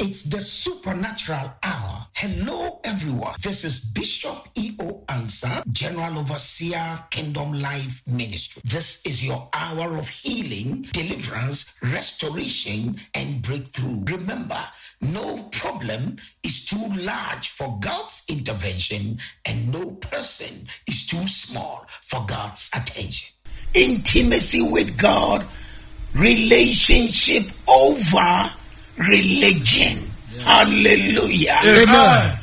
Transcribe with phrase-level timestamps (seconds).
[0.00, 2.06] It's the supernatural hour.
[2.14, 3.34] Hello, everyone.
[3.42, 5.02] This is Bishop E.O.
[5.08, 8.62] Ansah, General Overseer, Kingdom Life Ministry.
[8.64, 14.04] This is your hour of healing, deliverance, restoration, and breakthrough.
[14.04, 14.62] Remember,
[15.00, 22.24] no problem is too large for God's intervention, and no person is too small for
[22.24, 23.34] God's attention.
[23.74, 25.44] Intimacy with God,
[26.14, 28.52] relationship over
[28.98, 29.98] religion.
[30.40, 31.60] Hallelujah.
[31.64, 32.38] Amen.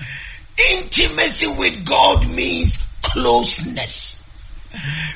[0.78, 4.24] Intimacy with God means closeness.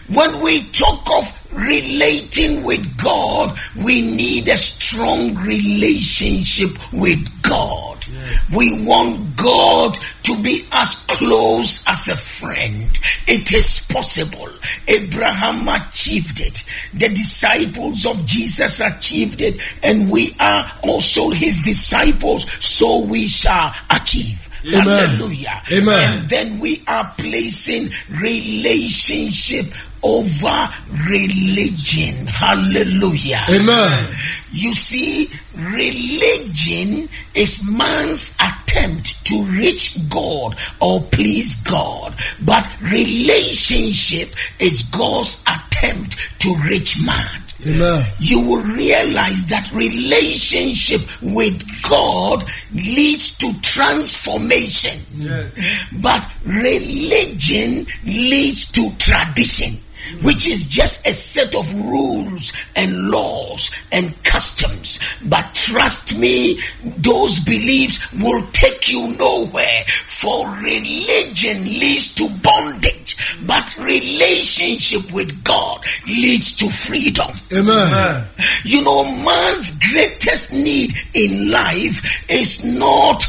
[0.08, 4.58] When we talk of relating with God, we need a
[4.90, 8.04] strong relationship with God.
[8.12, 8.56] Yes.
[8.58, 12.90] We want God to be as close as a friend.
[13.28, 14.50] It is possible.
[14.88, 16.64] Abraham achieved it.
[16.94, 23.72] The disciples of Jesus achieved it, and we are also his disciples, so we shall
[23.92, 24.48] achieve.
[24.74, 24.86] Amen.
[24.86, 25.62] Hallelujah.
[25.72, 26.20] Amen.
[26.20, 29.66] And then we are placing relationship
[30.04, 30.70] over
[31.10, 32.28] religion.
[32.28, 33.46] Hallelujah.
[33.50, 34.16] Amen.
[34.52, 44.84] You see, religion is man's attempt to reach God or please God, but relationship is
[44.90, 48.02] God's attempt to reach man Amen.
[48.22, 55.00] you will realize that relationship with God leads to transformation.
[55.16, 56.00] Yes.
[56.02, 59.82] But religion leads to tradition,
[60.22, 65.00] which is just a set of rules and laws and customs.
[65.28, 69.84] But trust me, those beliefs will take you nowhere.
[70.06, 77.32] For religion leads to bondage, but relationship with God leads to freedom.
[77.56, 78.26] Amen.
[78.64, 83.26] You know, man's greatest need in life is not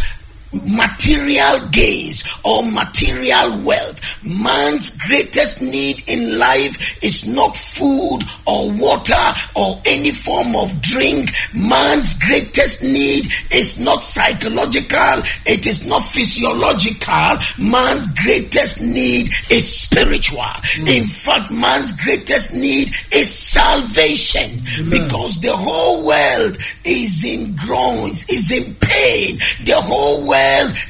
[0.53, 4.01] material gains or material wealth.
[4.25, 9.15] Man's greatest need in life is not food or water
[9.55, 11.31] or any form of drink.
[11.55, 17.39] Man's greatest need is not psychological, it is not physiological.
[17.59, 20.41] Man's greatest need is spiritual.
[20.41, 20.89] Hmm.
[20.89, 24.59] In fact, man's greatest need is salvation
[24.91, 29.39] because the whole world is in groans, is in pain.
[29.65, 30.40] The whole world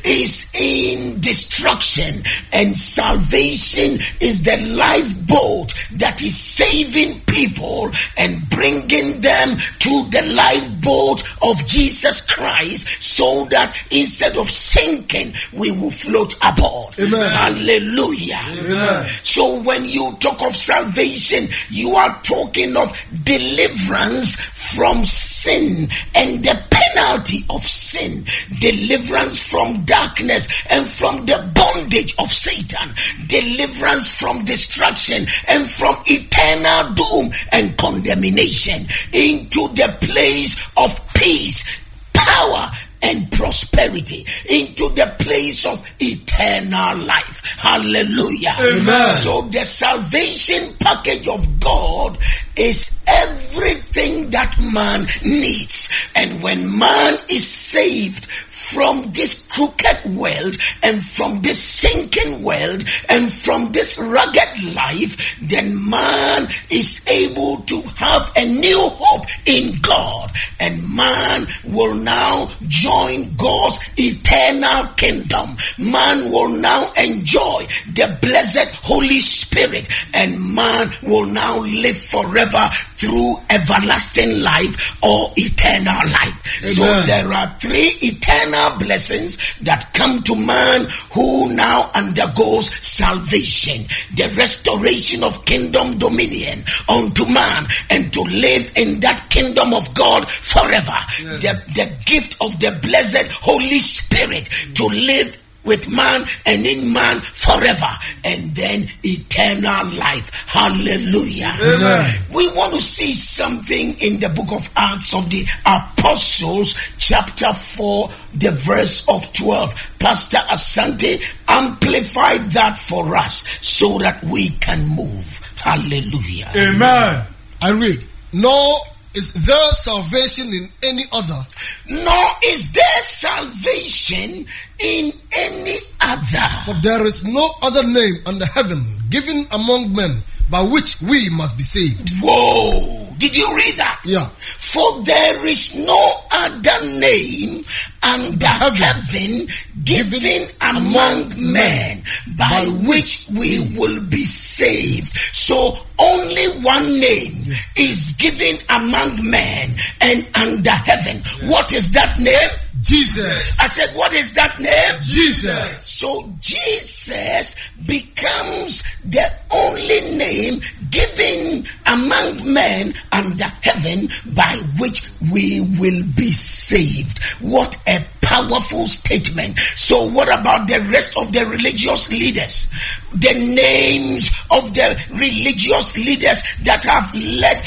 [0.05, 2.23] is in destruction,
[2.53, 11.23] and salvation is the lifeboat that is saving people and bringing them to the lifeboat
[11.43, 16.99] of Jesus Christ so that instead of sinking, we will float aboard.
[16.99, 17.31] Amen.
[17.31, 18.43] Hallelujah.
[18.47, 19.07] Amen.
[19.23, 22.93] So when you talk of salvation, you are talking of
[23.25, 26.63] deliverance from sin and the
[26.95, 28.25] penalty of sin,
[28.61, 32.95] deliverance from darkness and from the bondage of Satan,
[33.27, 41.65] deliverance from destruction and from eternal doom and condemnation into the place of peace,
[42.13, 42.71] power,
[43.03, 47.43] and prosperity into the place of eternal life.
[47.59, 48.55] Hallelujah.
[48.61, 49.09] Amen.
[49.09, 52.19] So the salvation package of God
[52.57, 55.89] is everything that man needs.
[56.15, 63.33] And when man is saved from this crooked world and from this sinking world and
[63.33, 70.31] from this rugged life, then man is able to have a new hope in God.
[70.61, 75.57] And man will now join God's eternal kingdom.
[75.79, 83.37] Man will now enjoy the blessed Holy Spirit, and man will now live forever through
[83.49, 86.47] everlasting life or eternal life.
[86.63, 93.87] So there are three eternal blessings that come to man who now undergoes salvation,
[94.17, 100.29] the restoration of kingdom dominion unto man, and to live in that kingdom of God
[100.31, 100.97] forever.
[101.21, 101.75] Yes.
[101.75, 107.21] The, the gift of the blessed Holy Spirit to live with man and in man
[107.21, 107.91] forever
[108.25, 110.31] and then eternal life.
[110.47, 111.53] Hallelujah.
[111.63, 112.21] Amen.
[112.35, 118.11] we want to see something in the book of acts of the apostles chapter 4
[118.35, 125.39] the verse of 12 pastor asante amplify that for us so that we can move.
[125.57, 126.51] Hallelujah.
[126.57, 127.27] Amen.
[127.63, 127.99] I read,
[128.33, 128.79] Nor
[129.15, 131.41] is there salvation in any other,
[131.89, 134.47] nor is there salvation
[134.79, 140.63] in any other for there is no other name under heaven given among men by
[140.63, 142.11] which we must be saved.
[142.21, 143.07] Whoa!
[143.19, 144.01] Did you read that?
[144.05, 144.27] Yeah.
[144.59, 147.63] For there is no other name
[148.11, 149.47] under heaven,
[149.85, 152.03] given among men,
[152.37, 155.07] by which we will be saved.
[155.07, 157.45] So only one name
[157.77, 159.71] is given among men
[160.01, 161.23] and under heaven.
[161.49, 162.51] What is that name?
[162.81, 163.61] Jesus.
[163.61, 165.01] I said, what is that name?
[165.03, 165.87] Jesus.
[165.99, 167.57] So Jesus
[167.87, 177.23] becomes the only name given among men under heaven by which we will be saved.
[177.41, 178.01] What a
[178.31, 179.59] powerful statement.
[179.59, 182.71] So, what about the rest of the religious leaders?
[183.13, 187.59] The names of the religious leaders that have led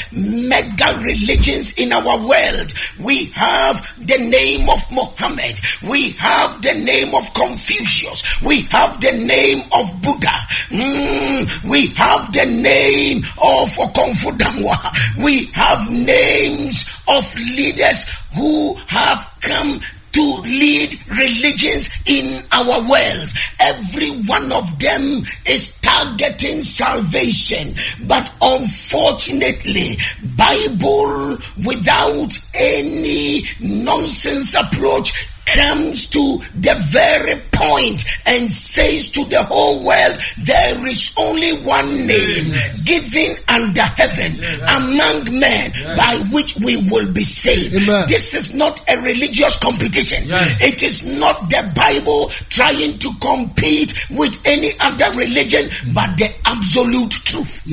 [0.48, 2.72] mega religions in our world.
[2.98, 5.60] We have the name of Muhammad.
[5.86, 8.40] We have the name of Confucius.
[8.40, 10.32] We have the name of Buddha.
[10.72, 14.80] Mm, we have the name of Okonfudangwa.
[15.22, 17.22] We have names of
[17.54, 19.80] leaders who have come
[20.14, 23.28] to lead religions in our world.
[23.60, 27.74] Every one of them is targeting salvation.
[28.06, 29.96] But unfortunately,
[30.36, 35.12] Bible without any nonsense approach
[35.46, 41.88] comes to the very point and says to the whole world, there is only one
[42.06, 42.84] name yes.
[42.84, 44.62] given under heaven yes.
[44.68, 45.98] among men yes.
[45.98, 47.74] by which we will be saved.
[47.74, 48.04] Amen.
[48.08, 50.24] This is not a religious competition.
[50.26, 57.12] It is not the Bible trying to compete with any other religion, but the absolute
[57.12, 57.64] truth.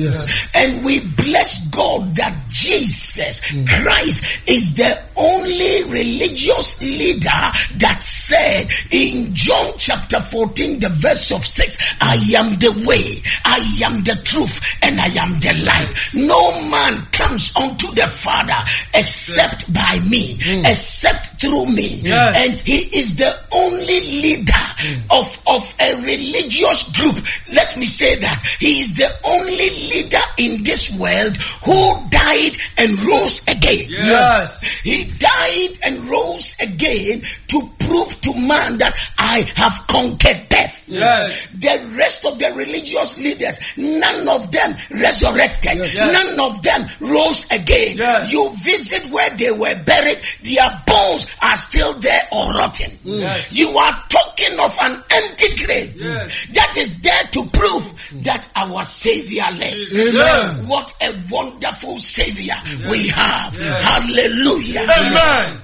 [0.54, 3.66] And we bless God that Jesus mm.
[3.68, 7.42] Christ is the only religious leader
[7.78, 13.60] that said in John chapter 14, the verse of 6, I am the way, I
[13.84, 16.14] am the truth, and I am the life.
[16.14, 18.58] No man comes unto the Father
[18.94, 20.60] except by me, mm.
[20.60, 21.98] except through me.
[22.02, 22.38] Yes.
[22.38, 25.02] And he is the only leader mm.
[25.10, 27.18] of, of a religious group.
[27.52, 28.38] Let me say that.
[28.60, 31.36] He is the only leader in this world
[31.66, 33.86] who died and rose again.
[33.88, 34.80] Yes.
[34.82, 40.88] He died and rose again to prove to man that I have conquered death.
[40.90, 41.62] Yes.
[41.62, 45.78] The rest of the religious leaders, none of them resurrected.
[45.78, 45.94] Yes.
[45.96, 47.96] None of them rose again.
[47.96, 48.32] Yes.
[48.32, 52.90] You visit where they were buried, their bones are still there or rotten.
[53.06, 53.20] Mm.
[53.22, 53.56] Yes.
[53.56, 56.54] You are talking of an empty grave yes.
[56.54, 57.86] that is there to prove
[58.24, 59.94] that our Savior lives.
[59.94, 60.66] Amen.
[60.66, 62.54] What a wonderful Savior
[62.90, 63.54] we have.
[63.56, 64.82] Hallelujah.
[64.90, 65.62] Amen.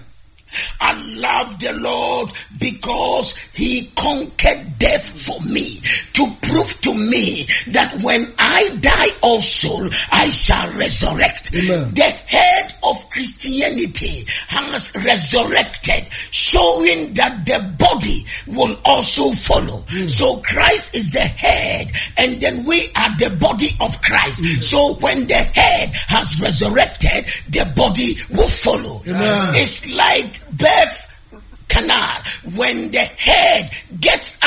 [0.81, 5.81] I love the Lord because he conquered death for me
[6.15, 11.55] to prove to me that when I die also I shall resurrect.
[11.55, 11.89] Amen.
[11.95, 19.83] The head of Christianity has resurrected, showing that the body will also follow.
[19.89, 20.09] Mm.
[20.09, 24.43] So Christ is the head, and then we are the body of Christ.
[24.43, 24.63] Mm.
[24.63, 29.03] So when the head has resurrected, the body will follow.
[29.07, 29.55] Amen.
[29.55, 31.09] It's like birth
[31.69, 32.23] canal.
[32.57, 34.38] When the head gets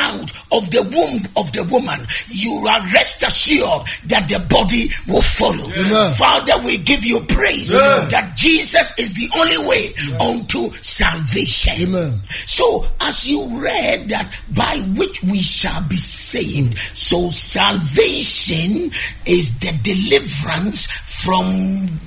[0.52, 2.00] of the womb of the woman
[2.30, 6.12] you are rest assured that the body will follow Amen.
[6.18, 8.10] father we give you praise Amen.
[8.12, 12.12] that jesus is the only way unto salvation Amen.
[12.46, 18.92] so as you read that by which we shall be saved so salvation
[19.26, 20.88] is the deliverance
[21.24, 21.46] from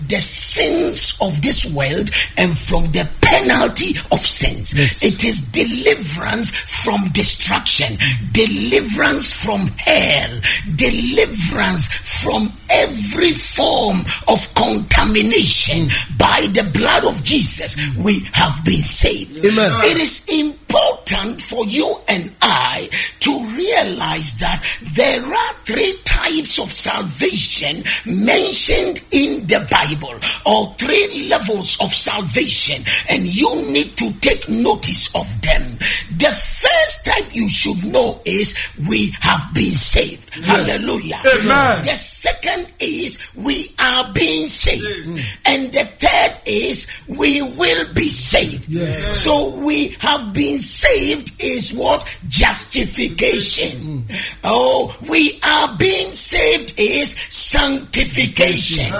[0.09, 5.03] the sins of this world and from the penalty of sins Yes.
[5.03, 7.97] it is deliverance from destruction,
[8.35, 10.41] deliverance from hell,
[10.75, 11.87] deliverance
[12.23, 15.89] from every form of contamination.
[16.19, 19.39] By the blood of Jesus, we have been saved.
[19.39, 19.71] Amen.
[19.85, 24.61] It is important for you and I to realize that
[24.95, 30.15] there are three types of salvation mentioned in the Bible,
[30.47, 35.77] or three levels of salvation, and you need to take notice of them.
[36.17, 38.57] The first type you should know is
[38.89, 40.31] we have been saved.
[40.35, 41.21] Hallelujah.
[41.27, 41.83] Amen.
[41.85, 45.07] The second is we are being saved.
[45.07, 45.19] Hmm.
[45.45, 48.69] And the third is we will be saved.
[48.69, 49.23] Yes.
[49.23, 52.05] So we have been saved is what?
[52.29, 53.79] Justification.
[53.81, 54.15] Hmm.
[54.43, 58.93] Oh, we are being saved is sanctification.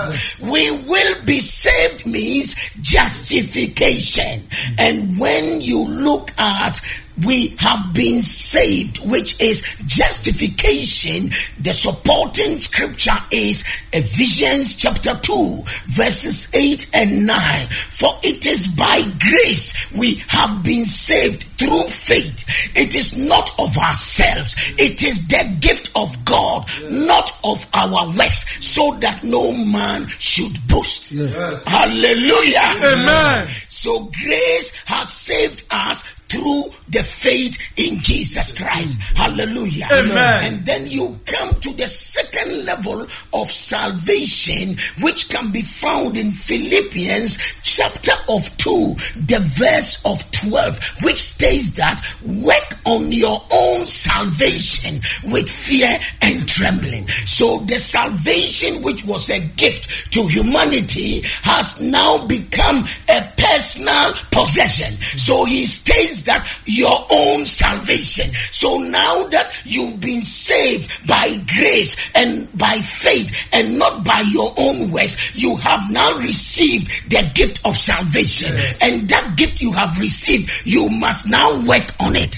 [0.49, 4.43] We will be saved means justification.
[4.77, 6.81] And when you look at
[7.23, 16.53] we have been saved, which is justification, the supporting scripture is Ephesians chapter 2, verses
[16.53, 17.67] 8 and 9.
[17.67, 22.43] For it is by grace we have been saved through faith.
[22.75, 28.65] It is not of ourselves, it is the gift of God, not of our works,
[28.65, 31.11] so that no man should boast.
[31.11, 31.65] Yes.
[31.65, 32.99] Hallelujah.
[32.99, 33.47] Amen.
[33.69, 39.01] So grace has saved us through the faith in Jesus Christ.
[39.15, 39.87] Hallelujah.
[39.91, 40.53] Amen.
[40.53, 46.31] And then you come to the second level of salvation, which can be found in
[46.31, 48.95] Philippians chapter of 2,
[49.27, 55.01] the verse of 12, which states that work on your own salvation
[55.31, 57.07] with fear and trembling.
[57.25, 64.91] So the salvation which was a gift to humanity has now become a personal possession.
[65.17, 68.33] So he states that your own salvation.
[68.51, 74.53] So now that you've been saved by grace and by faith and not by your
[74.57, 78.51] own works, you have now received the gift of salvation.
[78.81, 82.35] And that gift you have received, you must now work on it.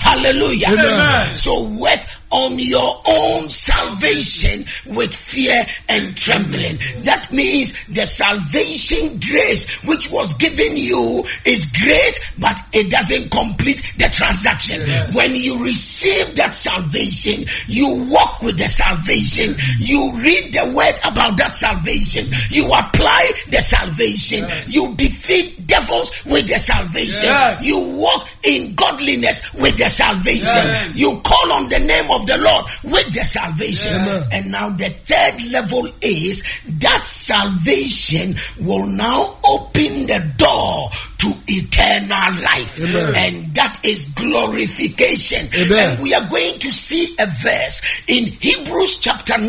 [0.00, 0.68] Hallelujah.
[0.68, 1.36] Amen.
[1.36, 2.00] So work
[2.38, 4.64] on your own salvation
[4.94, 6.76] with fear and trembling.
[7.04, 13.82] That means the salvation grace which was given you is great, but it doesn't complete
[13.98, 14.80] the transaction.
[15.16, 21.36] When you receive that salvation, you walk with the salvation, you read the word about
[21.38, 27.64] that salvation, you apply the salvation, you defeat devils with the salvation, Yes.
[27.66, 32.66] you walk in godliness with the salvation, you call on the name of the Lord
[32.84, 33.92] with the salvation.
[33.92, 34.30] Yes.
[34.34, 36.44] And now the third level is
[36.80, 42.78] that salvation will now open the door to eternal life.
[42.80, 43.14] Amen.
[43.16, 45.48] And that is glorification.
[45.54, 45.94] Amen.
[45.94, 49.48] And we are going to see a verse in Hebrews chapter 9,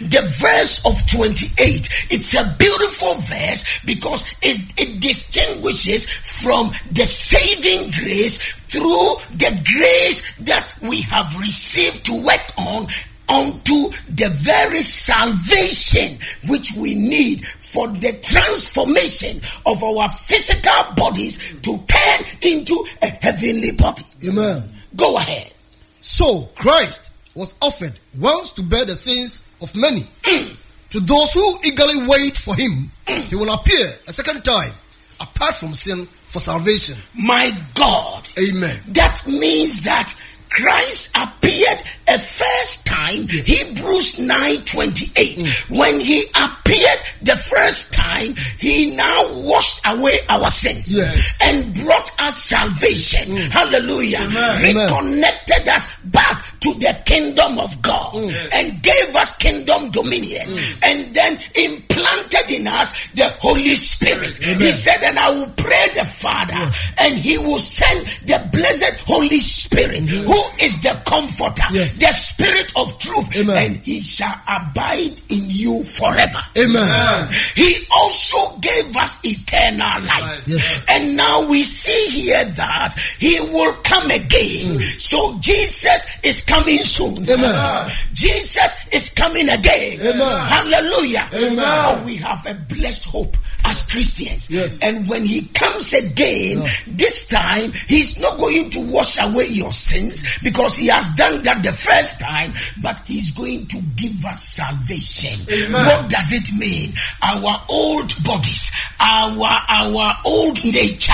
[0.00, 1.88] the verse of 28.
[2.10, 10.36] It's a beautiful verse because it, it distinguishes from the saving grace through the grace
[10.38, 12.86] that we have received to work on
[13.28, 21.78] unto the very salvation which we need for the transformation of our physical bodies to
[21.86, 24.04] turn into a heavenly body.
[24.28, 24.62] Amen.
[24.96, 25.52] Go ahead.
[26.00, 30.00] So Christ was offered once to bear the sins of many.
[30.00, 30.56] Mm.
[30.90, 32.90] To those who eagerly wait for him,
[33.28, 34.72] he will appear a second time,
[35.20, 36.96] apart from sin, for salvation.
[37.14, 38.28] My God.
[38.38, 38.78] Amen.
[38.88, 40.14] That means that
[40.50, 41.78] Christ appeared
[42.08, 45.44] a first time, Hebrews 9:28.
[45.68, 51.38] When he appeared the first time, he now washed away our sins Yes.
[51.42, 53.36] and brought us salvation.
[53.52, 54.20] Hallelujah.
[54.22, 54.74] Amen.
[54.74, 60.48] Reconnected us back to the kingdom of God and gave us kingdom dominion
[60.82, 64.36] and then implanted in us the Holy Spirit.
[64.38, 69.40] He said, and I will pray the Father and he will send the blessed Holy
[69.40, 71.98] Spirit who is the comforter, Yes.
[71.98, 73.56] the spirit of truth, Amen.
[73.56, 76.38] and he shall abide in you forever.
[76.56, 77.28] Amen.
[77.54, 80.42] He also gave us eternal life.
[80.46, 80.86] Yes.
[80.90, 84.78] And now we see here that he will come again.
[84.78, 85.00] Mm.
[85.00, 87.28] So Jesus is coming soon.
[87.30, 87.90] Amen.
[88.14, 90.00] Jesus is coming again.
[90.00, 90.38] Amen.
[90.48, 91.28] Hallelujah.
[91.34, 91.56] Amen.
[91.56, 94.50] Now we have a blessed hope as Christians.
[94.50, 94.82] Yes.
[94.82, 96.68] And when he comes again, Yeah.
[96.86, 101.62] this time he's not going to wash away your sins because he has done that
[101.62, 105.34] the first time, but he's going to give us salvation.
[105.52, 105.86] Amen.
[105.86, 106.92] What does it mean?
[107.22, 108.70] Our old bodies,
[109.00, 111.12] our our old nature,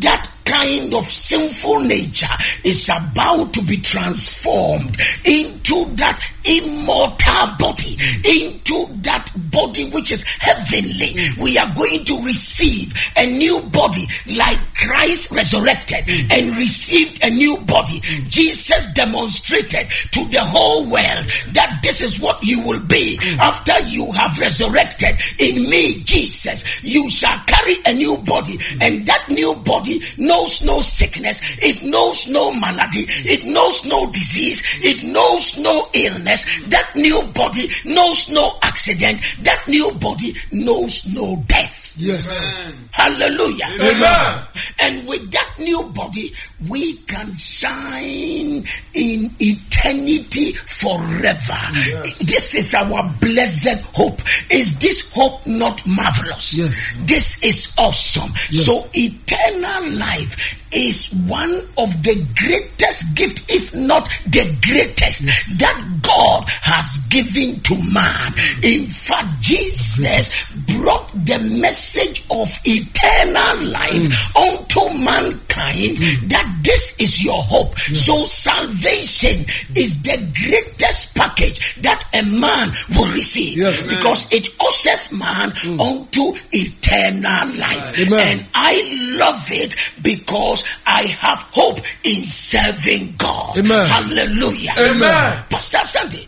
[0.00, 2.32] that kind of sinful nature
[2.64, 11.14] is about to be transformed into that immortal body, into that body which is heavenly.
[11.14, 11.42] Mm.
[11.42, 16.32] We are going to receive a new body like Christ resurrected mm.
[16.32, 18.00] and received a new body.
[18.00, 18.28] Mm.
[18.28, 24.10] Jesus demonstrated to the whole world that this is what you will be after you
[24.12, 26.84] have resurrected in me, Jesus.
[26.84, 32.28] You shall carry a new body, and that new body knows no sickness, it knows
[32.30, 36.35] no malady, it knows no disease, it knows no illness.
[36.68, 41.94] That new body knows no accident, that new body knows no death.
[41.98, 42.60] Yes.
[42.92, 43.66] Hallelujah.
[43.80, 44.42] Amen.
[44.80, 46.30] And with that new body,
[46.68, 51.58] we can shine in eternity forever.
[52.24, 54.20] This is our blessed hope.
[54.50, 56.58] Is this hope not marvelous?
[56.58, 56.96] Yes.
[57.06, 58.30] This is awesome.
[58.50, 58.66] Yes.
[58.66, 65.24] So eternal life is one of the greatest gift, if not the greatest,
[65.58, 68.32] that God has given to man.
[68.62, 74.36] In fact, Jesus brought the message of eternal life mm.
[74.36, 76.28] unto mankind Mm-hmm.
[76.28, 77.78] that this is your hope.
[77.78, 83.88] So salvation is the greatest package that a man will receive Yes.
[83.88, 85.78] because it ushers man mm.
[85.80, 87.98] onto eternal life.
[88.06, 88.20] Amen.
[88.38, 88.74] And I
[89.18, 93.56] love it because I have hope in serving God.
[93.58, 93.86] Amen.
[93.86, 94.72] Hallelujah.
[94.78, 95.44] Amen.
[95.48, 96.26] Pastor Sandy,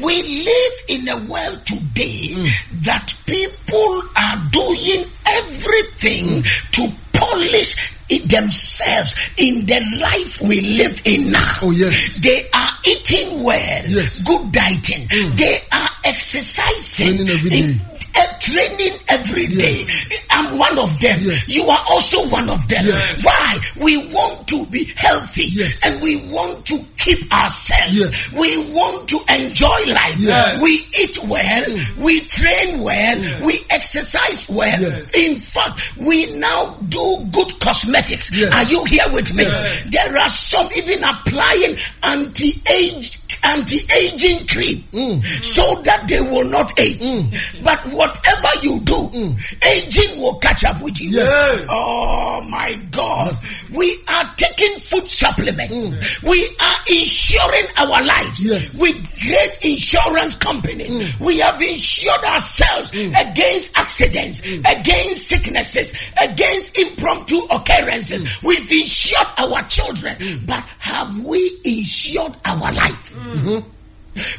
[0.00, 2.82] we live in a world today mm.
[2.84, 7.76] that people are doing everything to polish
[8.10, 11.52] it themselves in the life we live in now.
[11.62, 12.18] Oh, yes.
[12.22, 14.24] They are eating well, Yes.
[14.26, 15.06] good dieting.
[15.08, 15.36] Mm.
[15.36, 17.16] They are exercising.
[17.16, 17.80] Training every in-
[18.16, 19.74] uh, training every day.
[19.76, 20.26] Yes.
[20.30, 21.18] I'm one of them.
[21.22, 21.54] Yes.
[21.54, 22.84] You are also one of them.
[22.86, 23.24] Yes.
[23.24, 23.58] Why?
[23.84, 25.82] We want to be healthy Yes.
[25.84, 27.94] and we want to keep ourselves.
[27.96, 28.32] Yes.
[28.32, 30.16] We want to enjoy life.
[30.18, 30.62] Yes.
[30.62, 30.70] We
[31.02, 31.64] eat well,
[32.04, 34.80] we train well, we exercise well.
[34.80, 35.14] Yes.
[35.16, 38.30] In fact, we now do good cosmetics.
[38.36, 38.52] Yes.
[38.52, 39.44] Are you here with me?
[39.44, 39.90] Yes.
[39.92, 45.24] There are some even applying anti-age anti-aging cream mm.
[45.44, 46.98] so that they will not age.
[47.00, 47.64] Mm.
[47.64, 49.36] But whatever you do, mm.
[49.64, 51.10] aging will catch up with you.
[51.10, 51.66] Yes.
[51.70, 53.32] Oh my God.
[53.72, 56.22] We are taking food supplements.
[56.24, 58.80] We are insuring our lives Yes.
[58.80, 61.18] with great insurance companies.
[61.20, 68.42] We have insured ourselves against accidents, against sicknesses, against impromptu occurrences.
[68.42, 70.16] We've insured our children,
[70.46, 73.16] but have we insured our life?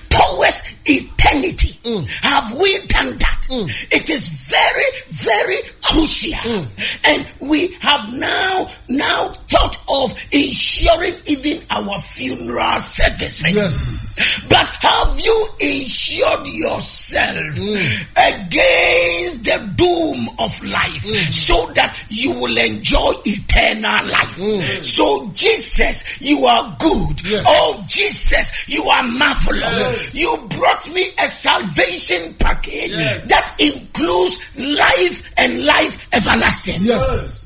[0.09, 0.75] Towards
[1.31, 2.05] eternity, mm.
[2.23, 3.37] have we done that?
[3.49, 3.67] Mm.
[3.91, 7.05] It is very, very crucial, mm.
[7.05, 13.55] and we have now now thought of ensuring even our funeral services.
[13.55, 14.45] Yes.
[14.47, 17.57] But have you insured yourself
[18.15, 24.83] against the doom of life so that you will enjoy eternal life?
[24.83, 27.21] So, Jesus, you are good.
[27.25, 27.43] Yes.
[27.47, 30.15] Oh, Jesus, you are marvelous.
[30.15, 33.29] You brought me a salvation package Yes.
[33.29, 36.77] that includes life and life everlasting.
[36.81, 37.45] Yes.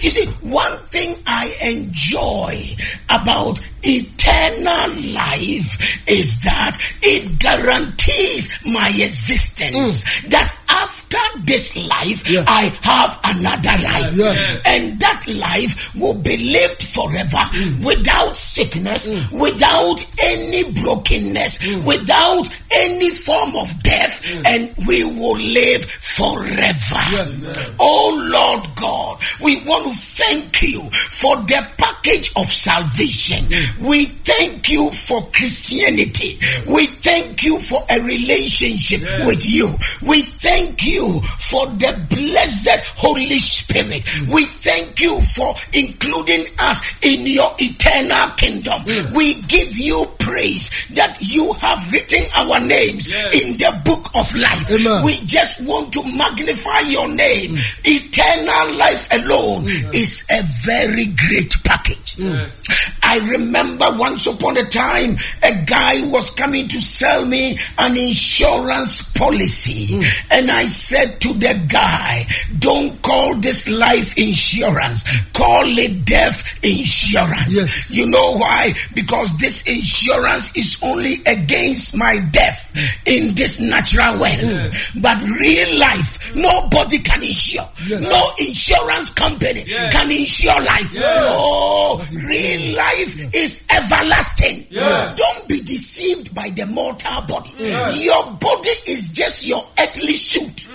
[0.00, 2.64] You see, one thing I enjoy
[3.10, 10.04] about eternal life is that it guarantees my existence.
[10.04, 10.30] Mm.
[10.30, 11.03] That after
[11.44, 12.46] this life, Yes.
[12.48, 14.12] I have another life.
[14.16, 14.64] Yes.
[14.66, 17.84] And that life will be lived forever mm.
[17.84, 19.40] without sickness, mm.
[19.40, 21.86] without any brokenness, mm.
[21.86, 27.00] without any form of death, and we will live forever.
[27.12, 27.74] Yes.
[27.78, 33.44] Oh Lord God, we want to thank you for the package of salvation.
[33.80, 36.38] We thank you for Christianity.
[36.66, 39.68] We thank you for a relationship with you.
[40.06, 41.03] We thank you
[41.38, 44.02] for the blessed Holy Spirit.
[44.04, 44.34] Mm.
[44.34, 48.80] We thank you for including us in your eternal kingdom.
[48.82, 49.16] Mm.
[49.16, 53.34] We give you praise that you have written our names Yes.
[53.34, 54.70] in the book of life.
[54.72, 55.04] Amen.
[55.04, 57.56] We just want to magnify your name.
[57.56, 57.80] Mm.
[57.84, 59.64] Eternal life alone
[59.94, 62.03] is a very great package.
[62.16, 62.92] Yes.
[63.02, 69.10] I remember once upon a time a guy was coming to sell me an insurance
[69.12, 70.02] policy, hmm.
[70.30, 72.24] and I said to the guy,
[72.58, 77.54] Don't call this life insurance, call it death insurance.
[77.54, 77.90] Yes.
[77.90, 78.72] You know why?
[78.94, 82.72] Because this insurance is only against my death
[83.06, 84.52] in this natural world.
[84.52, 84.98] Yes.
[85.00, 87.66] But real life, nobody can insure.
[87.86, 88.00] Yes.
[88.02, 89.94] No insurance company Yes.
[89.94, 90.94] can insure life.
[90.94, 91.26] Yes.
[91.28, 92.76] Oh, real important.
[92.76, 94.66] life is everlasting.
[94.70, 95.16] Yes.
[95.18, 97.52] Don't be deceived by the mortal body.
[97.58, 98.04] Yes.
[98.04, 100.68] Your body is just your earthly suit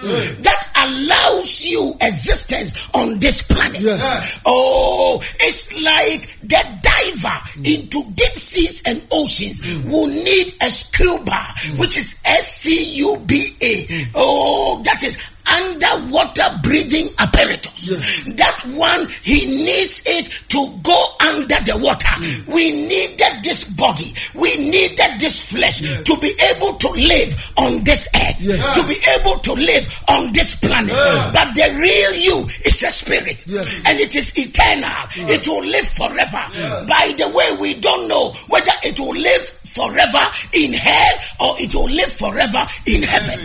[0.43, 3.81] that allows you existence on this planet.
[3.81, 3.99] Yes.
[3.99, 4.43] Yes.
[4.45, 11.97] Oh, it's like the diver into deep seas and oceans will need a scuba, which
[11.97, 14.07] is S C U B A.
[14.15, 15.17] Oh, that is
[15.49, 17.89] underwater breathing apparatus.
[17.89, 18.33] Yes.
[18.35, 22.07] That one, he needs it to go under the water.
[22.19, 22.47] Mm.
[22.53, 28.07] We needed this body, we needed this flesh to be able to live on this
[28.15, 28.61] earth, Yes.
[28.75, 30.93] to be able to live on this planet.
[30.93, 31.33] Yes.
[31.33, 33.83] But the real you is a spirit, Yes.
[33.87, 35.07] and it is eternal.
[35.29, 36.43] It will live forever.
[36.87, 41.73] By the way, we don't know whether it will live forever in hell or it
[41.73, 43.39] will live forever in heaven.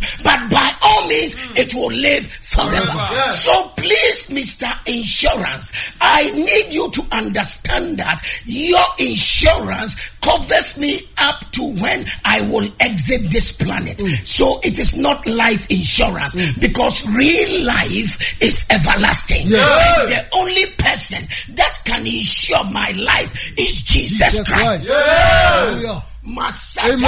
[0.00, 0.22] Yes.
[0.22, 1.56] but by all means hmm.
[1.56, 2.76] it will live forever.
[2.86, 3.06] Forever.
[3.12, 3.44] Yes.
[3.44, 4.68] So please, Mr.
[4.86, 12.42] Insurance, I need you to understand that your insurance covers me up to when I
[12.42, 14.00] will exit this planet.
[14.00, 14.24] Hmm.
[14.24, 16.60] So it is not life insurance hmm.
[16.60, 19.46] because real life is everlasting.
[19.46, 20.10] Yes.
[20.10, 24.88] The only person that can insure my life is Jesus, Jesus Christ.
[24.88, 24.90] Christ.
[24.90, 26.00] Hallelujah.
[26.28, 26.98] Masata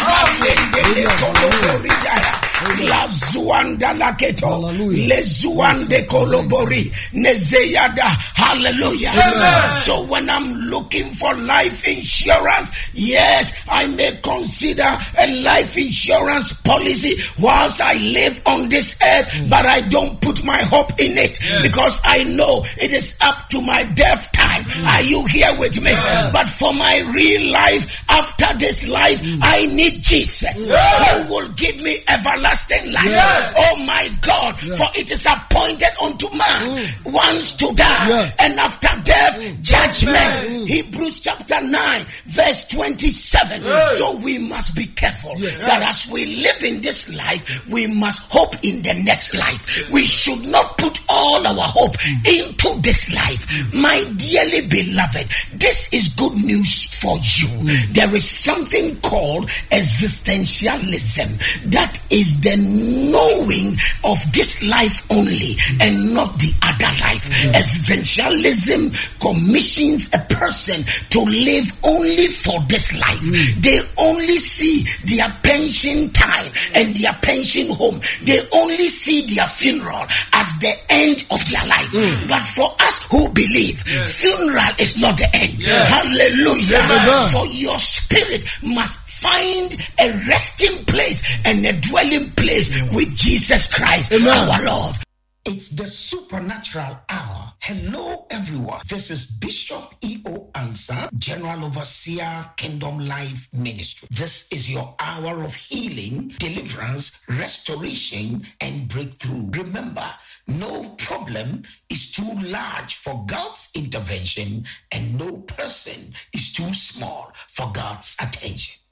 [0.00, 0.98] Amen.
[0.98, 1.08] ya malakoria.
[1.08, 2.47] Malendele koloboriya.
[2.80, 4.46] La zuanda la keto.
[4.48, 5.06] Hallelujah.
[5.08, 6.90] Le zuande kolobori.
[7.12, 8.04] Nezeyada.
[8.34, 9.10] Hallelujah.
[9.10, 9.70] Amen.
[9.72, 17.14] So when I'm looking for life insurance, yes, I may consider a life insurance policy
[17.38, 19.50] whilst I live on this earth, mm.
[19.50, 21.62] but I don't put my hope in it Yes.
[21.62, 24.62] because I know it is up to my death time.
[24.64, 24.86] Mm.
[24.86, 25.92] Are you here with me?
[26.32, 29.38] But for my real life, after this life, mm.
[29.42, 33.04] I need Jesus who will give me everlasting life.
[33.04, 33.54] Yes.
[33.58, 37.12] Oh my God, for it is appointed unto man mm.
[37.12, 38.36] once to die, Yes.
[38.40, 39.62] and after death, mm.
[39.62, 40.16] judgment.
[40.16, 40.68] Judgment.
[40.68, 43.62] Hebrews chapter 9, verse 27.
[43.96, 45.64] So we must be careful Yes.
[45.66, 49.90] that as we live in this life, we must hope in the next life.
[49.90, 53.72] We should not put all our hope into this life.
[53.74, 55.28] My dearly beloved,
[55.60, 57.48] this is good news for you.
[57.92, 63.74] There is something called existentialism that is the knowing
[64.04, 67.28] of this life only and not the other life.
[67.54, 73.18] Existentialism commissions a person to live only for this life.
[73.20, 73.60] Hmm.
[73.60, 78.00] They only see their pension time and their pension home.
[78.24, 81.88] They only see their funeral as the end of their life.
[81.90, 82.28] Hmm.
[82.28, 85.58] But for us who believe, funeral is not the end.
[85.58, 85.88] Yes.
[85.90, 86.78] Hallelujah.
[86.84, 87.30] Amen.
[87.32, 94.12] For your spirit must find a resting place and a dwelling place with Jesus Christ,
[94.12, 94.28] Amen.
[94.28, 94.96] our Lord.
[95.44, 97.54] It's the supernatural hour.
[97.60, 98.80] Hello, everyone.
[98.88, 100.50] This is Bishop E.O.
[100.54, 104.08] Ansah, General Overseer, Kingdom Life Ministry.
[104.10, 109.50] This is your hour of healing, deliverance, restoration, and breakthrough.
[109.50, 110.06] Remember,
[110.46, 117.70] no problem is too large for God's intervention, and no person is too small for
[117.72, 118.78] God's attention.